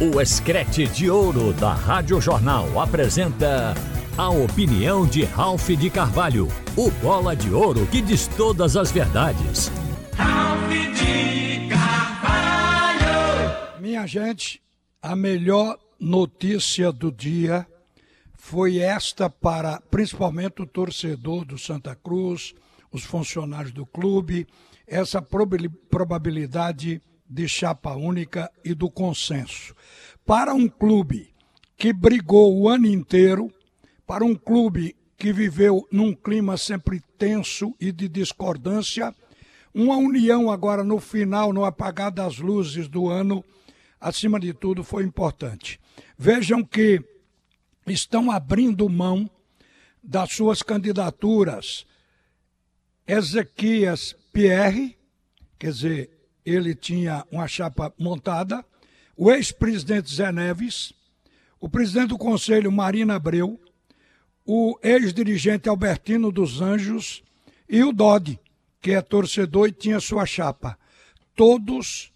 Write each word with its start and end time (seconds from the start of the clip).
O 0.00 0.20
Escrete 0.20 0.88
de 0.88 1.08
Ouro 1.08 1.52
da 1.52 1.72
Rádio 1.72 2.20
Jornal 2.20 2.80
apresenta 2.80 3.74
a 4.18 4.28
opinião 4.28 5.06
de 5.06 5.22
Ralph 5.22 5.68
de 5.68 5.88
Carvalho, 5.88 6.48
o 6.76 6.90
bola 6.90 7.36
de 7.36 7.52
ouro 7.54 7.86
que 7.86 8.02
diz 8.02 8.26
todas 8.26 8.76
as 8.76 8.90
verdades. 8.90 9.70
Ralph 10.16 10.68
de 10.68 11.68
Carvalho! 11.68 13.06
Minha 13.80 14.04
gente, 14.04 14.60
a 15.00 15.14
melhor 15.14 15.78
notícia 16.00 16.90
do 16.90 17.12
dia 17.12 17.64
foi 18.36 18.78
esta 18.78 19.30
para 19.30 19.80
principalmente 19.92 20.60
o 20.60 20.66
torcedor 20.66 21.44
do 21.44 21.56
Santa 21.56 21.94
Cruz, 21.94 22.52
os 22.90 23.04
funcionários 23.04 23.72
do 23.72 23.86
clube, 23.86 24.44
essa 24.88 25.22
probabilidade 25.22 27.00
de 27.28 27.48
chapa 27.48 27.94
única 27.94 28.50
e 28.64 28.74
do 28.74 28.90
consenso. 28.90 29.74
Para 30.24 30.54
um 30.54 30.68
clube 30.68 31.32
que 31.76 31.92
brigou 31.92 32.56
o 32.56 32.68
ano 32.68 32.86
inteiro, 32.86 33.52
para 34.06 34.24
um 34.24 34.34
clube 34.34 34.96
que 35.16 35.32
viveu 35.32 35.86
num 35.90 36.14
clima 36.14 36.56
sempre 36.56 37.02
tenso 37.18 37.74
e 37.80 37.90
de 37.90 38.08
discordância, 38.08 39.14
uma 39.74 39.96
união 39.96 40.50
agora 40.50 40.84
no 40.84 41.00
final, 41.00 41.52
no 41.52 41.64
apagar 41.64 42.12
das 42.12 42.38
luzes 42.38 42.88
do 42.88 43.08
ano, 43.08 43.44
acima 44.00 44.38
de 44.38 44.52
tudo, 44.52 44.84
foi 44.84 45.02
importante. 45.02 45.80
Vejam 46.16 46.62
que 46.62 47.02
estão 47.86 48.30
abrindo 48.30 48.88
mão 48.88 49.28
das 50.02 50.32
suas 50.32 50.62
candidaturas. 50.62 51.86
Ezequias 53.06 54.14
Pierre, 54.32 54.96
quer 55.58 55.72
dizer, 55.72 56.10
ele 56.44 56.74
tinha 56.74 57.24
uma 57.30 57.48
chapa 57.48 57.92
montada, 57.98 58.64
o 59.16 59.30
ex-presidente 59.30 60.14
Zé 60.14 60.30
Neves, 60.30 60.92
o 61.60 61.68
presidente 61.68 62.08
do 62.08 62.18
conselho 62.18 62.70
Marina 62.70 63.14
Abreu, 63.14 63.58
o 64.44 64.78
ex-dirigente 64.82 65.68
Albertino 65.68 66.30
dos 66.30 66.60
Anjos 66.60 67.22
e 67.68 67.82
o 67.82 67.92
Dodi, 67.92 68.38
que 68.80 68.92
é 68.92 69.00
torcedor 69.00 69.68
e 69.68 69.72
tinha 69.72 70.00
sua 70.00 70.26
chapa. 70.26 70.78
Todos 71.34 72.12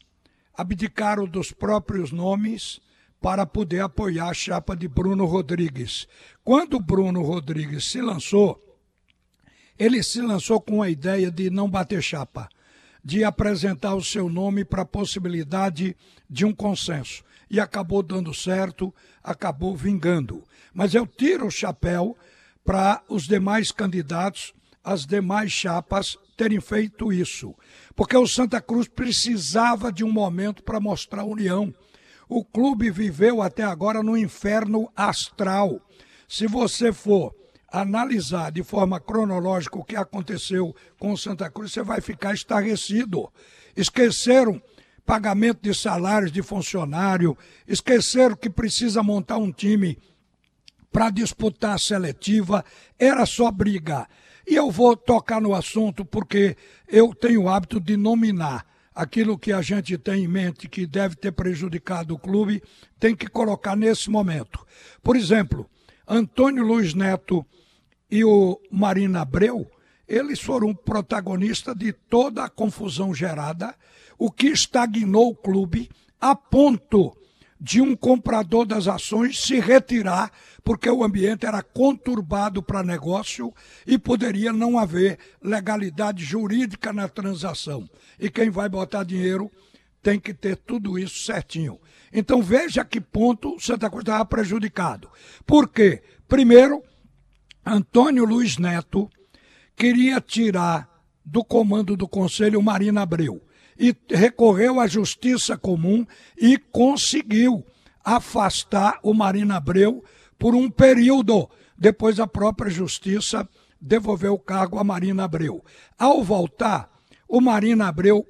abdicaram 0.54 1.26
dos 1.26 1.50
próprios 1.50 2.12
nomes 2.12 2.80
para 3.20 3.46
poder 3.46 3.80
apoiar 3.80 4.28
a 4.28 4.34
chapa 4.34 4.76
de 4.76 4.86
Bruno 4.86 5.24
Rodrigues. 5.24 6.06
Quando 6.44 6.78
Bruno 6.78 7.22
Rodrigues 7.22 7.86
se 7.86 8.00
lançou, 8.02 8.62
ele 9.78 10.02
se 10.02 10.20
lançou 10.20 10.60
com 10.60 10.82
a 10.82 10.90
ideia 10.90 11.30
de 11.30 11.48
não 11.48 11.70
bater 11.70 12.02
chapa 12.02 12.48
de 13.04 13.24
apresentar 13.24 13.94
o 13.94 14.04
seu 14.04 14.28
nome 14.28 14.64
para 14.64 14.82
a 14.82 14.86
possibilidade 14.86 15.96
de 16.28 16.44
um 16.44 16.54
consenso. 16.54 17.24
E 17.50 17.58
acabou 17.58 18.02
dando 18.02 18.34
certo, 18.34 18.94
acabou 19.22 19.76
vingando. 19.76 20.44
Mas 20.74 20.94
eu 20.94 21.06
tiro 21.06 21.46
o 21.46 21.50
chapéu 21.50 22.16
para 22.64 23.02
os 23.08 23.26
demais 23.26 23.72
candidatos, 23.72 24.52
as 24.84 25.06
demais 25.06 25.50
chapas 25.50 26.18
terem 26.36 26.60
feito 26.60 27.12
isso. 27.12 27.54
Porque 27.96 28.16
o 28.16 28.26
Santa 28.26 28.60
Cruz 28.60 28.86
precisava 28.86 29.90
de 29.90 30.04
um 30.04 30.12
momento 30.12 30.62
para 30.62 30.78
mostrar 30.78 31.24
união. 31.24 31.74
O 32.28 32.44
clube 32.44 32.90
viveu 32.90 33.40
até 33.42 33.64
agora 33.64 34.02
no 34.02 34.16
inferno 34.16 34.90
astral. 34.94 35.80
Se 36.28 36.46
você 36.46 36.92
for 36.92 37.34
analisar 37.70 38.50
de 38.50 38.62
forma 38.62 38.98
cronológica 38.98 39.78
o 39.78 39.84
que 39.84 39.96
aconteceu 39.96 40.74
com 40.98 41.16
Santa 41.16 41.50
Cruz, 41.50 41.72
você 41.72 41.82
vai 41.82 42.00
ficar 42.00 42.34
estarrecido. 42.34 43.30
Esqueceram 43.76 44.60
pagamento 45.04 45.60
de 45.62 45.74
salários 45.74 46.30
de 46.30 46.42
funcionário, 46.42 47.36
esqueceram 47.66 48.36
que 48.36 48.50
precisa 48.50 49.02
montar 49.02 49.38
um 49.38 49.52
time 49.52 49.98
para 50.92 51.10
disputar 51.10 51.74
a 51.74 51.78
seletiva, 51.78 52.64
era 52.98 53.24
só 53.24 53.50
brigar. 53.50 54.08
E 54.46 54.54
eu 54.54 54.70
vou 54.70 54.96
tocar 54.96 55.40
no 55.40 55.54
assunto 55.54 56.04
porque 56.04 56.56
eu 56.86 57.14
tenho 57.14 57.42
o 57.42 57.48
hábito 57.48 57.78
de 57.78 57.96
nominar 57.96 58.66
aquilo 58.94 59.38
que 59.38 59.52
a 59.52 59.62
gente 59.62 59.96
tem 59.96 60.24
em 60.24 60.28
mente 60.28 60.68
que 60.68 60.86
deve 60.86 61.14
ter 61.14 61.32
prejudicado 61.32 62.14
o 62.14 62.18
clube, 62.18 62.62
tem 62.98 63.14
que 63.14 63.28
colocar 63.28 63.76
nesse 63.76 64.10
momento. 64.10 64.66
Por 65.02 65.14
exemplo, 65.14 65.70
Antônio 66.06 66.64
Luiz 66.64 66.94
Neto 66.94 67.46
e 68.10 68.24
o 68.24 68.60
Marina 68.70 69.22
Abreu, 69.22 69.70
eles 70.06 70.40
foram 70.40 70.74
protagonistas 70.74 71.76
de 71.76 71.92
toda 71.92 72.44
a 72.44 72.48
confusão 72.48 73.14
gerada, 73.14 73.74
o 74.18 74.30
que 74.30 74.48
estagnou 74.48 75.30
o 75.30 75.36
clube 75.36 75.90
a 76.20 76.34
ponto 76.34 77.16
de 77.60 77.80
um 77.80 77.94
comprador 77.96 78.64
das 78.64 78.86
ações 78.86 79.40
se 79.40 79.58
retirar, 79.58 80.30
porque 80.62 80.88
o 80.88 81.02
ambiente 81.02 81.44
era 81.44 81.62
conturbado 81.62 82.62
para 82.62 82.82
negócio 82.82 83.52
e 83.86 83.98
poderia 83.98 84.52
não 84.52 84.78
haver 84.78 85.18
legalidade 85.42 86.24
jurídica 86.24 86.92
na 86.92 87.08
transação. 87.08 87.88
E 88.18 88.30
quem 88.30 88.48
vai 88.48 88.68
botar 88.68 89.04
dinheiro 89.04 89.50
tem 90.02 90.20
que 90.20 90.32
ter 90.32 90.56
tudo 90.56 90.98
isso 90.98 91.24
certinho. 91.24 91.78
Então 92.12 92.40
veja 92.40 92.84
que 92.84 93.00
ponto 93.00 93.58
Santa 93.60 93.90
Cruz 93.90 94.02
estava 94.02 94.24
prejudicado. 94.24 95.10
Por 95.44 95.68
quê? 95.68 96.02
Primeiro, 96.28 96.82
Antônio 97.70 98.24
Luiz 98.24 98.56
Neto 98.56 99.10
queria 99.76 100.22
tirar 100.22 100.88
do 101.22 101.44
comando 101.44 101.98
do 101.98 102.08
Conselho 102.08 102.62
Marina 102.62 103.02
Abreu 103.02 103.42
e 103.78 103.94
recorreu 104.08 104.80
à 104.80 104.86
Justiça 104.86 105.54
Comum 105.54 106.06
e 106.36 106.56
conseguiu 106.56 107.62
afastar 108.02 108.98
o 109.02 109.12
Marina 109.12 109.56
Abreu 109.56 110.02
por 110.38 110.54
um 110.54 110.70
período. 110.70 111.46
Depois 111.76 112.18
a 112.18 112.26
própria 112.26 112.70
Justiça 112.70 113.46
devolveu 113.78 114.32
o 114.32 114.38
cargo 114.38 114.78
a 114.78 114.84
Marina 114.84 115.24
Abreu. 115.24 115.62
Ao 115.98 116.24
voltar, 116.24 116.90
o 117.28 117.38
Marina 117.38 117.88
Abreu 117.88 118.26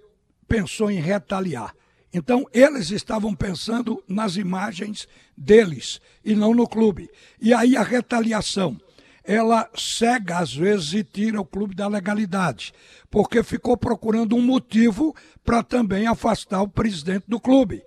pensou 0.49 0.91
em 0.91 0.99
retaliar. 0.99 1.73
Então, 2.13 2.45
eles 2.53 2.91
estavam 2.91 3.35
pensando 3.35 4.03
nas 4.09 4.37
imagens 4.37 5.07
deles 5.37 6.01
e 6.25 6.35
não 6.35 6.53
no 6.53 6.67
clube. 6.67 7.09
E 7.41 7.55
aí 7.55 7.77
a 7.77 7.83
retaliação 7.83 8.81
ela 9.29 9.69
cega 9.75 10.39
às 10.39 10.55
vezes 10.55 10.95
e 10.95 11.05
tira 11.05 11.39
o 11.39 11.45
clube 11.45 11.75
da 11.75 11.87
legalidade, 11.87 12.73
porque 13.11 13.43
ficou 13.43 13.77
procurando 13.77 14.35
um 14.35 14.41
motivo 14.41 15.15
para 15.45 15.63
também 15.63 16.07
afastar 16.07 16.63
o 16.63 16.69
presidente 16.69 17.25
do 17.29 17.39
clube. 17.39 17.85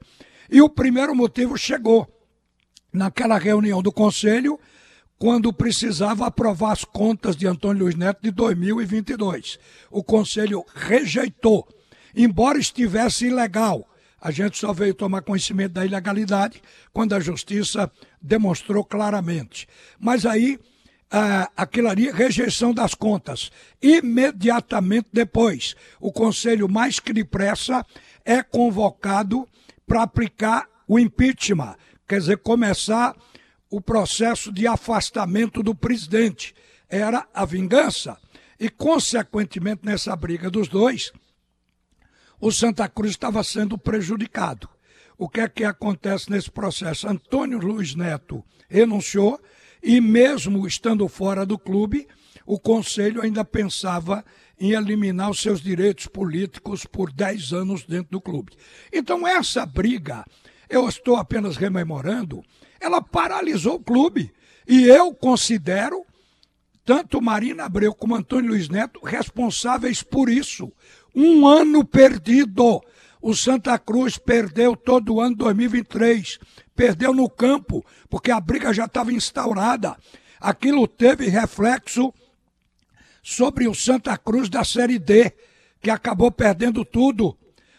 E 0.52 0.62
o 0.62 0.70
primeiro 0.70 1.16
motivo 1.16 1.58
chegou 1.58 2.08
naquela 2.94 3.40
reunião 3.40 3.82
do 3.82 3.92
conselho, 3.92 4.60
quando 5.18 5.52
precisava 5.52 6.28
aprovar 6.28 6.74
as 6.74 6.84
contas 6.84 7.36
de 7.36 7.48
Antônio 7.48 7.86
Luiz 7.86 7.96
Neto 7.96 8.22
de 8.22 8.30
2022. 8.30 9.58
O 9.90 10.04
conselho 10.04 10.64
rejeitou, 10.76 11.68
embora 12.16 12.60
estivesse 12.60 13.26
ilegal. 13.26 13.88
A 14.20 14.30
gente 14.30 14.60
só 14.60 14.72
veio 14.72 14.94
tomar 14.94 15.24
conhecimento 15.24 15.72
da 15.72 15.86
ilegalidade 15.86 16.62
quando 16.94 17.14
a 17.14 17.20
justiça 17.20 17.92
demonstrou 18.22 18.84
claramente. 18.86 19.68
Mas 20.00 20.24
aí 20.24 20.60
ah, 21.12 21.52
aquilo 21.58 21.90
ali, 21.90 22.10
rejeição 22.10 22.74
das 22.74 22.94
contas. 22.94 23.52
Imediatamente 23.82 25.10
depois, 25.12 25.76
o 26.00 26.12
conselho 26.12 26.70
mais 26.70 27.00
que 27.00 27.12
depressa 27.12 27.86
é 28.24 28.42
convocado 28.42 29.48
para 29.86 30.04
aplicar 30.04 30.68
o 30.88 30.98
impeachment, 30.98 31.76
quer 32.08 32.20
dizer, 32.20 32.38
começar 32.38 33.16
o 33.70 33.82
processo 33.82 34.52
de 34.52 34.68
afastamento 34.68 35.62
do 35.62 35.76
presidente. 35.76 36.54
Era 36.90 37.28
a 37.34 37.46
vingança. 37.46 38.18
E, 38.60 38.70
consequentemente, 38.70 39.86
nessa 39.86 40.16
briga 40.16 40.50
dos 40.50 40.68
dois, 40.68 41.12
o 42.40 42.52
Santa 42.52 42.88
Cruz 42.88 43.12
estava 43.12 43.44
sendo 43.44 43.78
prejudicado. 43.78 44.70
O 45.18 45.30
que 45.30 45.40
é 45.40 45.48
que 45.48 45.64
acontece 45.64 46.30
nesse 46.30 46.50
processo? 46.50 47.08
Antônio 47.08 47.60
Luiz 47.60 47.96
Neto 47.96 48.44
renunciou, 48.70 49.40
e 49.82 50.00
mesmo 50.00 50.68
estando 50.68 51.08
fora 51.08 51.46
do 51.46 51.58
clube, 51.58 52.08
o 52.46 52.60
Conselho 52.60 53.22
ainda 53.22 53.44
pensava 53.44 54.24
em 54.60 54.72
eliminar 54.74 55.30
os 55.30 55.40
seus 55.40 55.62
direitos 55.62 56.08
políticos 56.08 56.86
por 56.86 57.12
10 57.12 57.54
anos 57.54 57.84
dentro 57.84 58.12
do 58.12 58.22
clube. 58.22 58.54
Então, 58.94 59.28
essa 59.28 59.66
briga, 59.66 60.24
eu 60.70 60.88
estou 60.88 61.16
apenas 61.16 61.58
rememorando, 61.58 62.44
ela 62.80 63.02
paralisou 63.02 63.76
o 63.76 63.84
clube. 63.84 64.32
E 64.68 64.84
eu 64.84 65.14
considero 65.14 66.06
tanto 66.86 67.22
Marina 67.22 67.66
Abreu 67.66 67.94
como 67.94 68.16
Antônio 68.16 68.52
Luiz 68.52 68.70
Neto 68.70 69.00
responsáveis 69.04 70.04
por 70.04 70.30
isso. 70.30 70.72
Um 71.16 71.48
ano 71.48 71.86
perdido. 71.86 72.82
O 73.22 73.36
Santa 73.36 73.78
Cruz 73.78 74.18
perdeu 74.18 74.76
todo 74.76 75.16
o 75.16 75.22
ano 75.22 75.36
2023 75.36 76.40
perdeu 76.82 77.14
no 77.14 77.30
campo, 77.30 77.86
porque 78.10 78.32
a 78.32 78.40
briga 78.40 78.74
já 78.74 78.86
estava 78.86 79.14
instaurada. 79.14 79.96
Aquilo 80.40 80.88
teve 80.88 81.28
reflexo 81.28 82.12
sobre 83.22 83.68
o 83.68 83.76
Santa 83.76 84.18
Cruz 84.18 84.50
da 84.50 84.64
Série 84.64 84.98
D, 84.98 85.32
que 85.80 85.92
acabou 85.92 86.32
perdendo 86.32 86.84
tudo. 86.84 87.38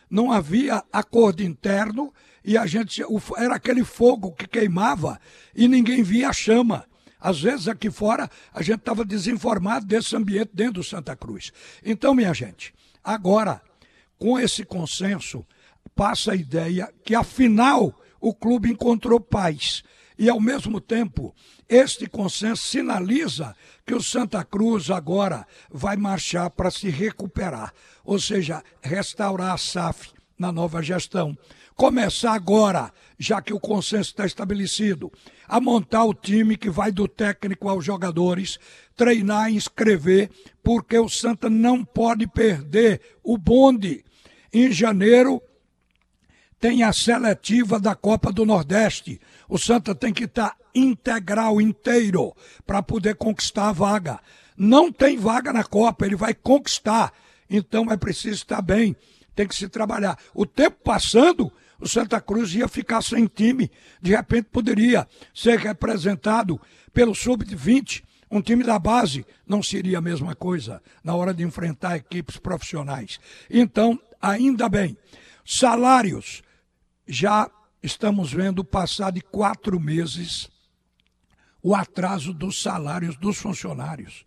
não 0.09 0.31
havia 0.31 0.85
acordo 0.93 1.43
interno 1.43 2.13
e 2.45 2.57
a 2.57 2.65
gente 2.67 3.03
era 3.37 3.57
aquele 3.57 3.83
fogo 3.83 4.31
que 4.33 4.47
queimava 4.47 5.19
e 5.53 5.67
ninguém 5.67 6.03
via 6.05 6.29
a 6.29 6.33
chama. 6.33 6.85
Às 7.19 7.41
vezes 7.41 7.67
aqui 7.67 7.91
fora 7.91 8.31
a 8.55 8.63
gente 8.63 8.81
estava 8.81 9.05
desinformado 9.05 9.85
desse 9.85 10.15
ambiente 10.15 10.51
dentro 10.55 10.75
do 10.75 10.85
Santa 10.85 11.17
Cruz. 11.17 11.51
Então, 11.85 12.15
minha 12.15 12.33
gente, 12.33 12.73
agora, 13.03 13.61
com 14.23 14.39
esse 14.39 14.65
consenso, 14.65 15.45
passa 15.97 16.31
a 16.31 16.37
ideia 16.37 16.89
que 17.03 17.13
afinal 17.13 17.93
o 18.21 18.33
clube 18.33 18.71
encontrou 18.71 19.19
paz. 19.19 19.83
E 20.17 20.29
ao 20.31 20.41
mesmo 20.41 20.81
tempo, 20.81 21.35
este 21.69 22.07
consenso 22.07 22.63
sinaliza 22.63 23.53
que 23.85 23.93
o 23.93 24.01
Santa 24.01 24.45
Cruz 24.45 24.93
agora 24.93 25.45
vai 25.69 25.97
marchar 25.97 26.51
para 26.51 26.71
se 26.71 26.89
recuperar, 26.89 27.75
ou 28.05 28.17
seja, 28.17 28.63
restaurar 28.81 29.55
a 29.55 29.59
SAF 29.59 30.13
na 30.39 30.53
nova 30.53 30.81
gestão. 30.81 31.37
Começar 31.75 32.35
agora, 32.35 32.93
já 33.19 33.43
que 33.43 33.53
o 33.53 33.59
consenso 33.59 34.11
está 34.11 34.25
estabelecido, 34.25 35.11
a 35.49 35.61
montar 35.61 36.05
o 36.05 36.15
time 36.15 36.57
que 36.57 36.71
vai 36.71 36.93
do 36.93 37.09
técnico 37.09 37.69
aos 37.69 37.85
jogadores, 37.85 38.57
treinar 38.95 39.51
e 39.51 39.57
inscrever, 39.57 40.31
porque 40.63 40.97
o 40.97 41.09
Santa 41.09 41.51
não 41.51 41.85
pode 41.85 42.29
perder 42.29 43.01
o 43.21 43.37
bonde. 43.37 44.05
Em 44.53 44.71
janeiro 44.71 45.43
tem 46.61 46.83
a 46.83 46.93
seletiva 46.93 47.81
da 47.81 47.95
Copa 47.95 48.33
do 48.33 48.45
Nordeste. 48.45 49.21
O 49.49 49.59
Santa 49.59 49.95
tem 49.95 50.13
que 50.13 50.25
estar 50.25 50.57
integral, 50.75 51.61
inteiro, 51.61 52.35
para 52.67 52.83
poder 52.83 53.17
conquistar 53.17 53.71
a 53.71 53.73
vaga. 53.73 54.21
Não 54.57 54.93
tem 54.93 55.19
vaga 55.19 55.53
na 55.53 55.65
Copa, 55.65 56.07
ele 56.07 56.15
vai 56.15 56.35
conquistar. 56.35 57.13
Então 57.51 57.91
é 57.91 57.97
preciso 57.97 58.37
estar 58.37 58.63
bem, 58.63 58.95
tem 59.35 59.47
que 59.47 59.57
se 59.57 59.69
trabalhar. 59.69 60.19
O 60.35 60.47
tempo 60.47 60.79
passando, 60.85 61.53
o 61.81 61.89
Santa 61.89 62.21
Cruz 62.21 62.55
ia 62.55 62.69
ficar 62.69 63.03
sem 63.03 63.27
time. 63.27 63.71
De 64.01 64.15
repente 64.15 64.49
poderia 64.53 65.09
ser 65.35 65.59
representado 65.59 66.61
pelo 66.93 67.15
sub-20, 67.15 68.05
um 68.31 68.41
time 68.41 68.63
da 68.63 68.79
base. 68.79 69.27
Não 69.47 69.63
seria 69.63 69.99
a 69.99 70.03
mesma 70.03 70.35
coisa 70.35 70.81
na 71.03 71.15
hora 71.15 71.35
de 71.35 71.43
enfrentar 71.43 71.97
equipes 71.97 72.37
profissionais. 72.37 73.19
Então, 73.51 73.99
ainda 74.23 74.69
bem. 74.69 74.97
Salários. 75.45 76.43
Já 77.07 77.51
estamos 77.83 78.33
vendo 78.33 78.65
passar 78.65 79.11
de 79.11 79.21
quatro 79.21 79.79
meses 79.81 80.49
o 81.63 81.75
atraso 81.75 82.33
dos 82.33 82.61
salários 82.63 83.17
dos 83.17 83.39
funcionários. 83.39 84.25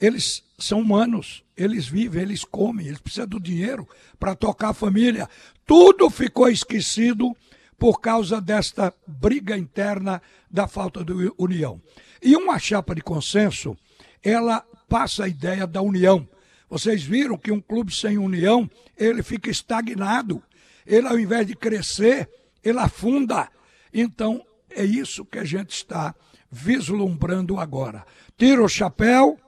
Eles 0.00 0.44
são 0.58 0.80
humanos, 0.80 1.42
eles 1.56 1.88
vivem, 1.88 2.22
eles 2.22 2.44
comem, 2.44 2.86
eles 2.86 3.00
precisam 3.00 3.26
do 3.26 3.40
dinheiro 3.40 3.88
para 4.18 4.34
tocar 4.34 4.70
a 4.70 4.74
família. 4.74 5.28
Tudo 5.66 6.08
ficou 6.08 6.48
esquecido 6.48 7.36
por 7.76 8.00
causa 8.00 8.40
desta 8.40 8.94
briga 9.06 9.56
interna 9.56 10.22
da 10.50 10.68
falta 10.68 11.04
de 11.04 11.32
união. 11.36 11.80
E 12.22 12.36
uma 12.36 12.58
chapa 12.58 12.94
de 12.94 13.00
consenso, 13.00 13.76
ela 14.22 14.60
passa 14.88 15.24
a 15.24 15.28
ideia 15.28 15.66
da 15.66 15.82
união. 15.82 16.28
Vocês 16.68 17.02
viram 17.02 17.36
que 17.36 17.50
um 17.50 17.60
clube 17.60 17.94
sem 17.94 18.18
união, 18.18 18.70
ele 18.96 19.22
fica 19.22 19.50
estagnado. 19.50 20.42
Ele, 20.86 21.06
ao 21.06 21.18
invés 21.18 21.46
de 21.46 21.54
crescer, 21.54 22.28
ele 22.62 22.78
afunda. 22.78 23.48
Então, 23.92 24.44
é 24.70 24.84
isso 24.84 25.24
que 25.24 25.38
a 25.38 25.44
gente 25.44 25.70
está 25.70 26.14
vislumbrando 26.50 27.58
agora. 27.58 28.04
Tira 28.36 28.62
o 28.62 28.68
chapéu 28.68 29.38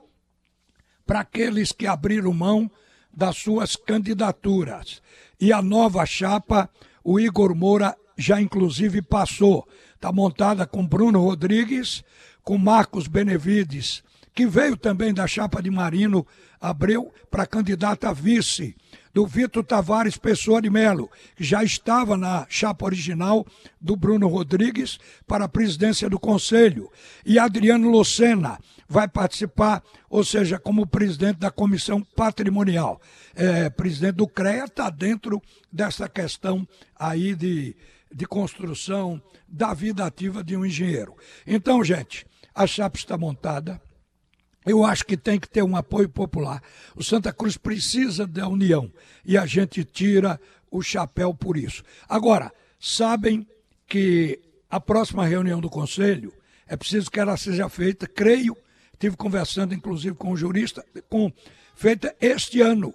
para 1.06 1.20
aqueles 1.20 1.72
que 1.72 1.86
abriram 1.86 2.32
mão 2.32 2.70
das 3.12 3.36
suas 3.36 3.76
candidaturas. 3.76 5.02
E 5.40 5.52
a 5.52 5.60
nova 5.60 6.04
chapa, 6.06 6.70
o 7.02 7.18
Igor 7.18 7.54
Moura 7.54 7.96
já 8.16 8.40
inclusive 8.40 9.02
passou. 9.02 9.66
Está 9.94 10.12
montada 10.12 10.66
com 10.66 10.86
Bruno 10.86 11.20
Rodrigues, 11.20 12.04
com 12.42 12.56
Marcos 12.56 13.06
Benevides, 13.06 14.02
que 14.34 14.46
veio 14.46 14.76
também 14.76 15.12
da 15.12 15.26
chapa 15.26 15.62
de 15.62 15.70
Marino 15.70 16.26
Abreu 16.60 17.12
para 17.30 17.46
candidata 17.46 18.10
a 18.10 18.12
vice 18.12 18.76
do 19.12 19.26
Vitor 19.26 19.64
Tavares 19.64 20.16
Pessoa 20.16 20.62
de 20.62 20.70
Melo, 20.70 21.10
que 21.34 21.42
já 21.42 21.64
estava 21.64 22.16
na 22.16 22.46
chapa 22.48 22.84
original 22.84 23.46
do 23.80 23.96
Bruno 23.96 24.28
Rodrigues 24.28 24.98
para 25.26 25.46
a 25.46 25.48
presidência 25.48 26.08
do 26.08 26.18
Conselho. 26.18 26.90
E 27.24 27.38
Adriano 27.38 27.90
Lucena 27.90 28.58
vai 28.88 29.08
participar, 29.08 29.82
ou 30.08 30.22
seja, 30.22 30.58
como 30.58 30.86
presidente 30.86 31.38
da 31.38 31.50
Comissão 31.50 32.02
Patrimonial. 32.02 33.00
É, 33.34 33.70
presidente 33.70 34.16
do 34.16 34.28
CREA 34.28 34.64
está 34.64 34.90
dentro 34.90 35.42
dessa 35.72 36.08
questão 36.08 36.66
aí 36.96 37.34
de, 37.34 37.76
de 38.12 38.26
construção 38.26 39.20
da 39.48 39.74
vida 39.74 40.04
ativa 40.04 40.44
de 40.44 40.56
um 40.56 40.64
engenheiro. 40.64 41.16
Então, 41.46 41.82
gente, 41.82 42.26
a 42.54 42.66
chapa 42.66 42.96
está 42.96 43.16
montada 43.16 43.80
eu 44.64 44.84
acho 44.84 45.04
que 45.04 45.16
tem 45.16 45.38
que 45.38 45.48
ter 45.48 45.62
um 45.62 45.76
apoio 45.76 46.08
popular. 46.08 46.62
O 46.94 47.02
Santa 47.02 47.32
Cruz 47.32 47.56
precisa 47.56 48.26
da 48.26 48.46
união 48.46 48.92
e 49.24 49.38
a 49.38 49.46
gente 49.46 49.84
tira 49.84 50.40
o 50.70 50.82
chapéu 50.82 51.34
por 51.34 51.56
isso. 51.56 51.82
Agora, 52.08 52.52
sabem 52.78 53.46
que 53.86 54.40
a 54.70 54.78
próxima 54.78 55.26
reunião 55.26 55.60
do 55.60 55.68
Conselho 55.68 56.32
é 56.66 56.76
preciso 56.76 57.10
que 57.10 57.18
ela 57.18 57.36
seja 57.36 57.68
feita, 57.68 58.06
creio, 58.06 58.56
tive 58.98 59.16
conversando 59.16 59.74
inclusive 59.74 60.14
com 60.14 60.30
o 60.30 60.36
jurista, 60.36 60.84
com, 61.08 61.32
feita 61.74 62.14
este 62.20 62.60
ano, 62.60 62.94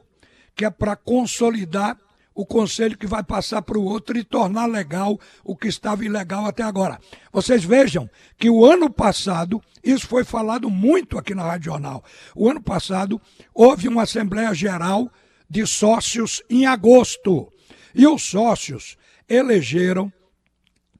que 0.56 0.64
é 0.64 0.70
para 0.70 0.96
consolidar 0.96 1.98
o 2.36 2.46
conselho 2.46 2.98
que 2.98 3.08
vai 3.08 3.24
passar 3.24 3.62
para 3.62 3.80
o 3.80 3.86
outro 3.86 4.18
e 4.18 4.24
tornar 4.24 4.66
legal 4.66 5.18
o 5.44 5.56
que 5.56 5.70
estava 5.70 6.04
ilegal 6.04 6.46
até 6.46 6.62
agora. 6.62 7.00
Vocês 7.32 7.64
vejam 7.64 8.10
que 8.38 8.50
o 8.50 8.66
ano 8.66 8.90
passado, 8.90 9.62
isso 9.82 10.06
foi 10.06 10.26
falado 10.26 10.70
muito 10.70 11.18
aqui 11.18 11.34
na 11.34 11.44
Rádio 11.44 11.72
Jornal, 11.72 12.04
o 12.36 12.50
ano 12.50 12.62
passado 12.62 13.22
houve 13.54 13.88
uma 13.88 14.04
Assembleia 14.04 14.54
Geral 14.54 15.10
de 15.50 15.66
Sócios 15.66 16.44
em 16.50 16.66
agosto. 16.66 17.52
E 17.94 18.06
os 18.06 18.24
sócios 18.24 18.98
elegeram 19.30 20.12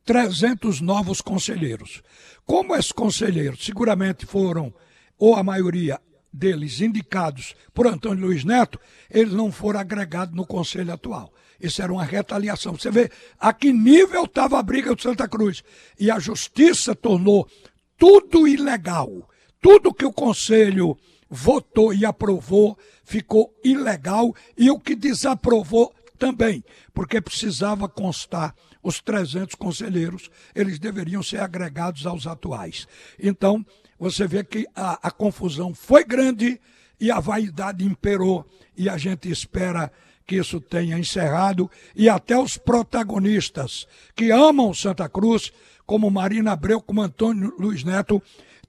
300 0.06 0.80
novos 0.80 1.20
conselheiros. 1.20 2.02
Como 2.46 2.74
esses 2.74 2.94
conselheiros 2.94 3.66
seguramente 3.66 4.26
foram, 4.26 4.74
ou 5.18 5.36
a 5.36 5.44
maioria, 5.44 6.00
deles 6.36 6.82
indicados 6.82 7.56
por 7.74 7.88
Antônio 7.88 8.28
Luiz 8.28 8.44
Neto, 8.44 8.80
eles 9.10 9.34
não 9.34 9.52
foram 9.52 9.80
agregados 9.80 10.36
no 10.36 10.46
conselho 10.46 10.94
atual. 10.94 11.34
Isso 11.60 11.82
era 11.82 11.92
uma 11.92 12.04
retaliação. 12.04 12.78
Você 12.78 12.92
vê 12.92 13.10
a 13.40 13.54
que 13.54 13.72
nível 13.72 14.26
estava 14.26 14.60
a 14.60 14.64
briga 14.64 14.94
do 14.94 15.02
Santa 15.02 15.28
Cruz. 15.28 15.64
E 16.00 16.12
a 16.12 16.20
justiça 16.20 16.94
tornou 16.94 17.48
tudo 17.98 18.48
ilegal. 18.48 19.30
Tudo 19.62 19.94
que 19.94 20.06
o 20.06 20.14
conselho 20.14 20.98
votou 21.30 21.94
e 21.94 22.06
aprovou 22.06 22.78
ficou 23.04 23.54
ilegal 23.64 24.36
e 24.58 24.70
o 24.70 24.80
que 24.80 24.96
desaprovou 24.96 25.94
também, 26.18 26.64
porque 26.94 27.22
precisava 27.22 27.90
constar 27.90 28.56
os 28.82 29.02
300 29.02 29.56
conselheiros, 29.56 30.30
eles 30.54 30.78
deveriam 30.80 31.24
ser 31.24 31.40
agregados 31.40 32.06
aos 32.06 32.28
atuais. 32.28 32.88
Então, 33.20 33.66
você 34.00 34.28
vê 34.28 34.44
que 34.44 34.68
a, 34.76 35.08
a 35.08 35.12
confusão 35.12 35.74
foi 35.74 36.04
grande 36.04 36.60
e 37.00 37.12
a 37.12 37.20
vaidade 37.20 37.86
imperou. 37.86 38.46
E 38.78 38.90
a 38.90 38.98
gente 38.98 39.30
espera 39.30 39.92
que 40.26 40.36
isso 40.36 40.60
tenha 40.60 40.98
encerrado 40.98 41.70
e 41.96 42.10
até 42.10 42.38
os 42.38 42.58
protagonistas 42.58 43.88
que 44.16 44.32
amam 44.32 44.74
Santa 44.74 45.08
Cruz, 45.08 45.52
como 45.86 46.10
Marina 46.10 46.54
Abreu, 46.54 46.82
como 46.82 47.02
Antônio 47.02 47.54
Luiz 47.60 47.84
Neto, 47.84 48.22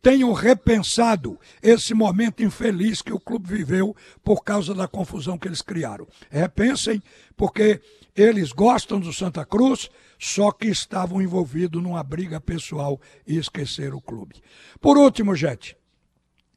tenham 0.02 0.32
repensado 0.32 1.38
esse 1.62 1.94
momento 1.94 2.42
infeliz 2.42 3.02
que 3.02 3.12
o 3.12 3.20
clube 3.20 3.48
viveu 3.48 3.94
por 4.22 4.42
causa 4.44 4.74
da 4.74 4.86
confusão 4.88 5.38
que 5.38 5.48
eles 5.48 5.62
criaram. 5.62 6.06
Repensem, 6.30 7.02
porque 7.36 7.80
eles 8.14 8.52
gostam 8.52 8.98
do 8.98 9.12
Santa 9.12 9.44
Cruz, 9.44 9.90
só 10.18 10.50
que 10.50 10.66
estavam 10.68 11.20
envolvidos 11.20 11.82
numa 11.82 12.02
briga 12.02 12.40
pessoal 12.40 13.00
e 13.26 13.36
esqueceram 13.36 13.98
o 13.98 14.02
clube. 14.02 14.36
Por 14.80 14.96
último, 14.96 15.34
gente, 15.34 15.76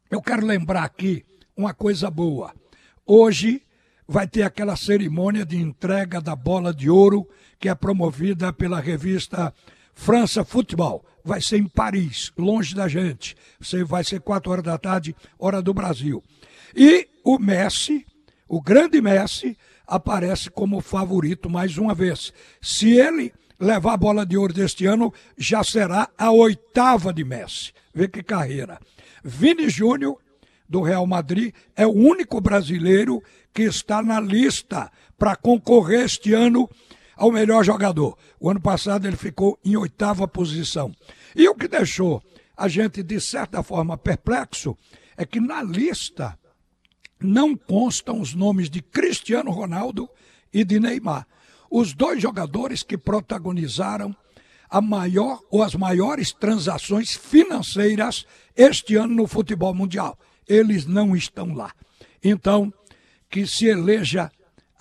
eu 0.10 0.22
quero 0.22 0.46
lembrar 0.46 0.84
aqui 0.84 1.26
uma 1.56 1.74
coisa 1.74 2.10
boa. 2.10 2.54
Hoje 3.06 3.62
vai 4.08 4.28
ter 4.28 4.44
aquela 4.44 4.76
cerimônia 4.76 5.46
de 5.46 5.58
entrega 5.58 6.20
da 6.20 6.36
bola 6.36 6.74
de 6.74 6.90
ouro 6.90 7.28
que 7.60 7.70
é 7.70 7.76
promovida 7.76 8.52
pela 8.54 8.80
revista 8.80 9.54
França 10.00 10.46
Futebol. 10.46 11.06
Vai 11.26 11.42
ser 11.42 11.58
em 11.58 11.68
Paris, 11.68 12.32
longe 12.38 12.74
da 12.74 12.88
gente. 12.88 13.36
Vai 13.86 14.02
ser 14.02 14.22
quatro 14.22 14.50
horas 14.50 14.64
da 14.64 14.78
tarde, 14.78 15.14
hora 15.38 15.62
do 15.62 15.74
Brasil. 15.74 16.24
E 16.74 17.06
o 17.22 17.38
Messi, 17.38 18.06
o 18.48 18.62
grande 18.62 19.02
Messi, 19.02 19.58
aparece 19.86 20.50
como 20.50 20.80
favorito 20.80 21.50
mais 21.50 21.78
uma 21.78 21.94
vez. 21.94 22.32
Se 22.62 22.92
ele 22.94 23.34
levar 23.60 23.94
a 23.94 23.98
bola 23.98 24.26
de 24.26 24.38
ouro 24.38 24.54
deste 24.54 24.86
ano, 24.86 25.14
já 25.38 25.66
será 25.66 26.10
a 26.18 26.32
oitava 26.32 27.12
de 27.12 27.26
Messi. 27.26 27.74
Vê 27.94 28.08
que 28.08 28.24
carreira. 28.24 28.80
Vini 29.22 29.70
Júnior 29.70 30.18
do 30.68 30.82
Real 30.82 31.06
Madrid, 31.06 31.54
é 31.76 31.86
o 31.86 31.92
único 31.92 32.40
brasileiro 32.40 33.22
que 33.54 33.64
está 33.64 34.02
na 34.02 34.22
lista 34.22 34.90
para 35.18 35.36
concorrer 35.36 36.06
este 36.06 36.34
ano 36.34 36.70
ao 37.20 37.34
melhor 37.34 37.66
jogador. 37.66 38.18
O 38.40 38.50
ano 38.50 38.62
passado 38.62 39.06
ele 39.06 39.18
ficou 39.18 39.60
em 39.64 39.76
oitava 39.76 40.26
posição. 40.26 40.96
E 41.36 41.48
o 41.50 41.54
que 41.54 41.68
deixou 41.68 42.24
a 42.56 42.70
gente, 42.70 43.04
de 43.04 43.20
certa 43.20 43.62
forma, 43.62 43.98
perplexo 43.98 44.78
é 45.18 45.26
que 45.26 45.42
na 45.42 45.62
lista 45.62 46.40
não 47.20 47.58
constam 47.58 48.22
os 48.22 48.34
nomes 48.34 48.70
de 48.70 48.82
Cristiano 48.82 49.52
Ronaldo 49.52 50.10
e 50.54 50.64
de 50.64 50.80
Neymar. 50.80 51.28
Os 51.70 51.94
dois 51.94 52.22
jogadores 52.22 52.84
que 52.84 52.98
protagonizaram 52.98 54.16
a 54.70 54.80
maior 54.80 55.42
ou 55.52 55.62
as 55.62 55.76
maiores 55.76 56.32
transações 56.32 57.18
financeiras 57.18 58.26
este 58.56 58.96
ano 58.96 59.14
no 59.14 59.28
futebol 59.28 59.74
mundial. 59.74 60.18
Eles 60.48 60.86
não 60.86 61.16
estão 61.18 61.54
lá. 61.54 61.74
Então, 62.24 62.74
que 63.30 63.46
se 63.46 63.66
eleja 63.66 64.32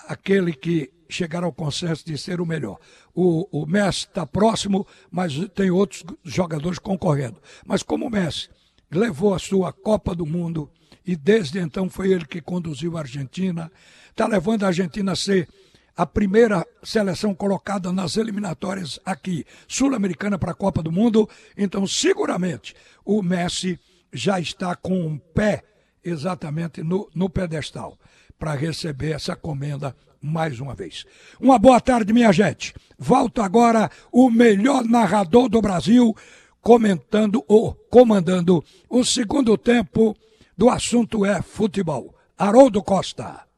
aquele 0.06 0.52
que 0.52 0.90
chegar 1.08 1.42
ao 1.42 1.52
consenso 1.52 2.04
de 2.04 2.16
ser 2.18 2.40
o 2.40 2.46
melhor. 2.46 2.78
O, 3.14 3.62
o 3.62 3.66
Messi 3.66 4.06
está 4.06 4.26
próximo, 4.26 4.86
mas 5.10 5.34
tem 5.54 5.70
outros 5.70 6.04
jogadores 6.24 6.78
concorrendo. 6.78 7.40
Mas 7.66 7.82
como 7.82 8.06
o 8.06 8.10
Messi 8.10 8.48
levou 8.90 9.34
a 9.34 9.38
sua 9.38 9.72
Copa 9.72 10.14
do 10.14 10.26
Mundo 10.26 10.70
e 11.06 11.16
desde 11.16 11.58
então 11.58 11.88
foi 11.88 12.12
ele 12.12 12.26
que 12.26 12.40
conduziu 12.40 12.96
a 12.96 13.00
Argentina, 13.00 13.72
está 14.10 14.26
levando 14.26 14.64
a 14.64 14.66
Argentina 14.66 15.12
a 15.12 15.16
ser 15.16 15.48
a 15.96 16.06
primeira 16.06 16.66
seleção 16.82 17.34
colocada 17.34 17.90
nas 17.90 18.16
eliminatórias 18.16 19.00
aqui, 19.04 19.44
sul-americana 19.66 20.38
para 20.38 20.52
a 20.52 20.54
Copa 20.54 20.82
do 20.82 20.92
Mundo. 20.92 21.28
Então, 21.56 21.86
seguramente, 21.86 22.76
o 23.04 23.22
Messi 23.22 23.80
já 24.12 24.38
está 24.38 24.76
com 24.76 25.06
um 25.06 25.18
pé 25.18 25.64
exatamente 26.04 26.82
no, 26.82 27.10
no 27.14 27.28
pedestal 27.28 27.98
para 28.38 28.54
receber 28.54 29.12
essa 29.12 29.34
comenda 29.34 29.96
mais 30.20 30.60
uma 30.60 30.74
vez. 30.74 31.04
Uma 31.40 31.58
boa 31.58 31.80
tarde, 31.80 32.12
minha 32.12 32.32
gente. 32.32 32.74
Volta 32.98 33.44
agora 33.44 33.90
o 34.12 34.30
melhor 34.30 34.84
narrador 34.84 35.48
do 35.48 35.60
Brasil 35.60 36.14
comentando 36.60 37.44
ou 37.48 37.74
comandando 37.90 38.62
o 38.88 39.04
segundo 39.04 39.56
tempo 39.56 40.16
do 40.56 40.68
assunto 40.68 41.24
é 41.24 41.40
futebol. 41.40 42.14
Haroldo 42.36 42.82
Costa. 42.82 43.48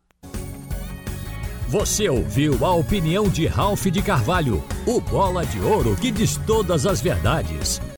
Você 1.69 2.09
ouviu 2.09 2.65
a 2.65 2.75
opinião 2.75 3.29
de 3.29 3.47
Ralph 3.47 3.87
de 3.87 4.03
Carvalho, 4.03 4.63
o 4.87 5.01
bola 5.01 5.47
de 5.47 5.61
ouro 5.61 5.95
que 5.97 6.11
diz 6.11 6.37
todas 6.47 6.85
as 6.85 7.01
verdades. 7.01 7.81